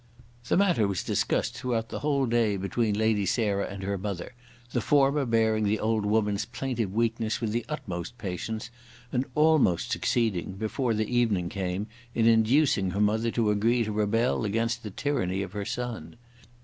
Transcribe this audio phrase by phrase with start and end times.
[0.47, 4.33] The matter was discussed throughout the whole day between Lady Sarah and her mother,
[4.71, 8.71] the former bearing the old woman's plaintive weakness with the utmost patience,
[9.11, 11.85] and almost succeeding, before the evening came,
[12.15, 16.15] in inducing her mother to agree to rebel against the tyranny of her son.